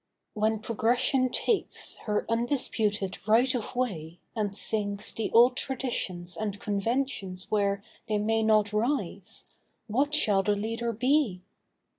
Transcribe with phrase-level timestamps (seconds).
[0.33, 7.45] When Progression takes Her undisputed right of way, and sinks The old traditions and conventions
[7.51, 9.45] where They may not rise,
[9.85, 11.43] what shall the leader be?